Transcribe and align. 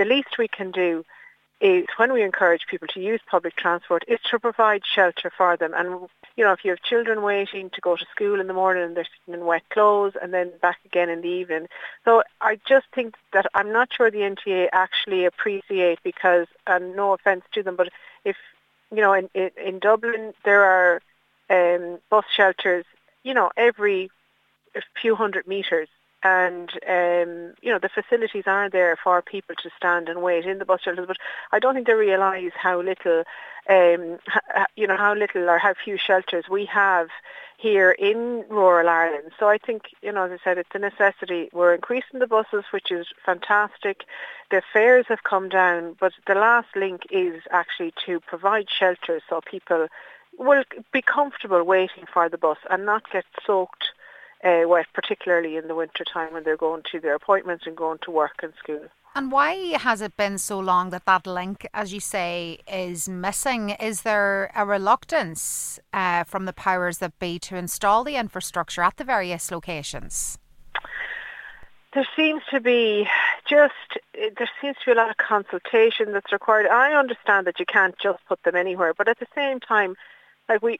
the 0.00 0.06
least 0.06 0.38
we 0.38 0.48
can 0.48 0.70
do 0.70 1.04
is 1.60 1.84
when 1.98 2.10
we 2.10 2.22
encourage 2.22 2.62
people 2.70 2.88
to 2.88 3.00
use 3.00 3.20
public 3.30 3.54
transport 3.54 4.02
is 4.08 4.18
to 4.30 4.38
provide 4.38 4.80
shelter 4.82 5.30
for 5.36 5.58
them. 5.58 5.74
And, 5.76 6.08
you 6.36 6.42
know, 6.42 6.52
if 6.52 6.64
you 6.64 6.70
have 6.70 6.80
children 6.80 7.20
waiting 7.20 7.68
to 7.68 7.82
go 7.82 7.96
to 7.96 8.06
school 8.10 8.40
in 8.40 8.46
the 8.46 8.54
morning 8.54 8.82
and 8.82 8.96
they're 8.96 9.04
sitting 9.04 9.38
in 9.38 9.46
wet 9.46 9.68
clothes 9.68 10.14
and 10.20 10.32
then 10.32 10.52
back 10.62 10.78
again 10.86 11.10
in 11.10 11.20
the 11.20 11.28
evening. 11.28 11.66
So 12.06 12.22
I 12.40 12.58
just 12.66 12.86
think 12.94 13.14
that 13.34 13.44
I'm 13.52 13.74
not 13.74 13.92
sure 13.92 14.10
the 14.10 14.20
NTA 14.20 14.68
actually 14.72 15.26
appreciate 15.26 15.98
because, 16.02 16.46
and 16.66 16.96
no 16.96 17.12
offence 17.12 17.44
to 17.52 17.62
them, 17.62 17.76
but 17.76 17.90
if, 18.24 18.36
you 18.90 19.02
know, 19.02 19.12
in, 19.12 19.28
in, 19.34 19.50
in 19.62 19.78
Dublin 19.80 20.32
there 20.46 20.64
are 20.64 21.02
um, 21.50 21.98
bus 22.08 22.24
shelters, 22.34 22.86
you 23.22 23.34
know, 23.34 23.50
every 23.54 24.10
few 25.02 25.14
hundred 25.14 25.46
metres 25.46 25.90
and 26.22 26.70
um, 26.88 27.54
you 27.62 27.70
know 27.72 27.78
the 27.78 27.90
facilities 27.92 28.44
are 28.46 28.68
there 28.68 28.96
for 29.02 29.22
people 29.22 29.54
to 29.62 29.70
stand 29.76 30.08
and 30.08 30.22
wait 30.22 30.44
in 30.44 30.58
the 30.58 30.64
bus 30.64 30.82
shelters. 30.82 31.06
But 31.06 31.18
I 31.52 31.58
don't 31.58 31.74
think 31.74 31.86
they 31.86 31.94
realise 31.94 32.52
how 32.54 32.80
little, 32.80 33.24
um, 33.68 34.18
you 34.76 34.86
know, 34.86 34.96
how 34.96 35.14
little 35.14 35.48
or 35.48 35.58
how 35.58 35.74
few 35.74 35.96
shelters 35.96 36.44
we 36.50 36.66
have 36.66 37.08
here 37.60 37.90
in 37.90 38.44
rural 38.48 38.88
Ireland. 38.88 39.32
So 39.38 39.48
I 39.48 39.58
think, 39.58 39.82
you 40.02 40.12
know, 40.12 40.24
as 40.24 40.32
I 40.32 40.38
said, 40.42 40.58
it's 40.58 40.74
a 40.74 40.78
necessity. 40.78 41.50
We're 41.52 41.74
increasing 41.74 42.18
the 42.18 42.26
buses, 42.26 42.64
which 42.70 42.90
is 42.90 43.06
fantastic. 43.24 44.04
The 44.50 44.62
fares 44.72 45.06
have 45.08 45.24
come 45.24 45.50
down, 45.50 45.96
but 46.00 46.12
the 46.26 46.34
last 46.34 46.68
link 46.74 47.02
is 47.10 47.42
actually 47.50 47.92
to 48.06 48.20
provide 48.20 48.68
shelters 48.70 49.22
so 49.28 49.40
people 49.42 49.88
will 50.38 50.64
be 50.92 51.02
comfortable 51.02 51.62
waiting 51.62 52.04
for 52.10 52.28
the 52.28 52.38
bus 52.38 52.58
and 52.70 52.86
not 52.86 53.10
get 53.10 53.26
soaked 53.46 53.90
uh, 54.44 54.62
wet, 54.66 54.86
particularly 54.94 55.56
in 55.56 55.68
the 55.68 55.74
winter 55.74 56.04
time 56.04 56.32
when 56.32 56.44
they're 56.44 56.56
going 56.56 56.82
to 56.90 57.00
their 57.00 57.14
appointments 57.14 57.66
and 57.66 57.76
going 57.76 57.98
to 58.02 58.10
work 58.10 58.40
and 58.42 58.52
school. 58.58 58.86
And 59.14 59.32
why 59.32 59.54
has 59.76 60.00
it 60.00 60.16
been 60.16 60.38
so 60.38 60.60
long 60.60 60.90
that 60.90 61.04
that 61.06 61.26
link, 61.26 61.66
as 61.74 61.92
you 61.92 61.98
say, 61.98 62.60
is 62.72 63.08
missing? 63.08 63.70
Is 63.70 64.02
there 64.02 64.52
a 64.54 64.64
reluctance 64.64 65.80
uh, 65.92 66.22
from 66.24 66.44
the 66.44 66.52
powers 66.52 66.98
that 66.98 67.18
be 67.18 67.38
to 67.40 67.56
install 67.56 68.04
the 68.04 68.16
infrastructure 68.16 68.82
at 68.82 68.98
the 68.98 69.04
various 69.04 69.50
locations? 69.50 70.38
There 71.92 72.06
seems 72.14 72.42
to 72.52 72.60
be 72.60 73.08
just 73.48 73.74
there 74.14 74.50
seems 74.60 74.76
to 74.76 74.86
be 74.86 74.92
a 74.92 74.94
lot 74.94 75.10
of 75.10 75.16
consultation 75.16 76.12
that's 76.12 76.30
required. 76.30 76.68
I 76.68 76.92
understand 76.92 77.48
that 77.48 77.58
you 77.58 77.66
can't 77.66 77.98
just 77.98 78.24
put 78.26 78.40
them 78.44 78.54
anywhere, 78.54 78.94
but 78.94 79.08
at 79.08 79.18
the 79.18 79.26
same 79.34 79.58
time, 79.58 79.96
like 80.48 80.62
we 80.62 80.78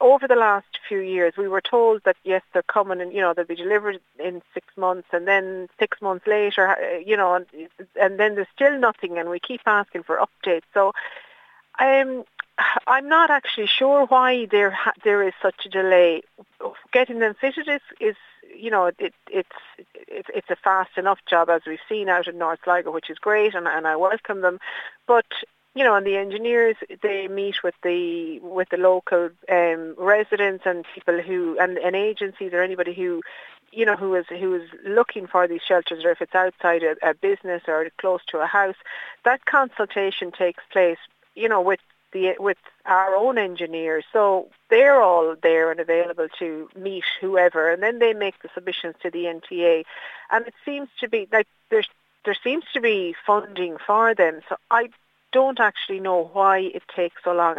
over 0.00 0.28
the 0.28 0.34
last 0.34 0.66
few 0.88 0.98
years, 0.98 1.34
we 1.36 1.48
were 1.48 1.60
told 1.60 2.02
that 2.04 2.16
yes, 2.24 2.42
they're 2.52 2.62
coming 2.62 3.00
and 3.00 3.12
you 3.12 3.20
know 3.20 3.32
they'll 3.32 3.44
be 3.44 3.54
delivered 3.54 4.00
in 4.18 4.42
six 4.52 4.66
months, 4.76 5.08
and 5.12 5.26
then 5.26 5.68
six 5.78 6.00
months 6.02 6.26
later, 6.26 6.68
uh, 6.68 6.98
you 6.98 7.16
know, 7.16 7.34
and, 7.34 7.46
and 8.00 8.18
then 8.18 8.34
there's 8.34 8.48
still 8.54 8.78
nothing, 8.78 9.18
and 9.18 9.30
we 9.30 9.38
keep 9.38 9.62
asking 9.66 10.02
for 10.02 10.18
updates. 10.18 10.62
So, 10.72 10.92
um, 11.78 12.24
I'm 12.86 13.08
not 13.08 13.30
actually 13.30 13.66
sure 13.66 14.06
why 14.06 14.46
there 14.46 14.78
there 15.04 15.22
is 15.22 15.34
such 15.40 15.66
a 15.66 15.68
delay. 15.68 16.22
Getting 16.92 17.18
them 17.18 17.34
fitted 17.40 17.68
is, 17.68 17.80
is 18.00 18.16
you 18.56 18.70
know, 18.70 18.86
it, 18.86 19.14
it's 19.30 19.48
it, 19.96 20.26
it's 20.34 20.50
a 20.50 20.56
fast 20.56 20.96
enough 20.96 21.18
job 21.26 21.50
as 21.50 21.62
we've 21.66 21.78
seen 21.88 22.08
out 22.08 22.28
in 22.28 22.38
North 22.38 22.60
Sligo, 22.64 22.92
which 22.92 23.10
is 23.10 23.18
great, 23.18 23.54
and, 23.54 23.66
and 23.66 23.86
I 23.86 23.96
welcome 23.96 24.40
them. 24.40 24.58
But 25.06 25.26
you 25.74 25.82
know, 25.82 25.96
and 25.96 26.06
the 26.06 26.16
engineers 26.16 26.76
they 27.02 27.26
meet 27.26 27.62
with 27.64 27.74
the 27.82 28.38
with 28.40 28.68
the 28.68 28.76
local 28.76 29.30
um, 29.50 29.94
residents 29.98 30.64
and 30.66 30.84
people 30.94 31.20
who 31.20 31.58
and, 31.58 31.78
and 31.78 31.96
agencies 31.96 32.52
or 32.52 32.62
anybody 32.62 32.94
who 32.94 33.22
you 33.72 33.84
know 33.84 33.96
who 33.96 34.14
is 34.14 34.26
who 34.28 34.54
is 34.54 34.68
looking 34.86 35.26
for 35.26 35.48
these 35.48 35.62
shelters 35.66 36.04
or 36.04 36.12
if 36.12 36.22
it's 36.22 36.34
outside 36.34 36.82
a, 36.84 36.94
a 37.10 37.14
business 37.14 37.62
or 37.66 37.88
close 37.98 38.20
to 38.28 38.38
a 38.38 38.46
house. 38.46 38.76
That 39.24 39.44
consultation 39.46 40.30
takes 40.30 40.62
place, 40.70 40.98
you 41.34 41.48
know, 41.48 41.60
with 41.60 41.80
the 42.12 42.34
with 42.38 42.58
our 42.86 43.16
own 43.16 43.36
engineers. 43.36 44.04
So 44.12 44.50
they're 44.70 45.02
all 45.02 45.34
there 45.42 45.72
and 45.72 45.80
available 45.80 46.28
to 46.38 46.68
meet 46.76 47.04
whoever, 47.20 47.70
and 47.70 47.82
then 47.82 47.98
they 47.98 48.14
make 48.14 48.40
the 48.42 48.48
submissions 48.54 48.94
to 49.02 49.10
the 49.10 49.24
NTA. 49.24 49.84
And 50.30 50.46
it 50.46 50.54
seems 50.64 50.88
to 51.00 51.08
be 51.08 51.26
like 51.32 51.48
there's 51.70 51.88
there 52.24 52.36
seems 52.44 52.64
to 52.74 52.80
be 52.80 53.16
funding 53.26 53.76
for 53.84 54.14
them. 54.14 54.40
So 54.48 54.56
I 54.70 54.88
don't 55.34 55.60
actually 55.60 56.00
know 56.00 56.30
why 56.32 56.60
it 56.60 56.84
takes 56.96 57.16
so 57.24 57.32
long. 57.32 57.52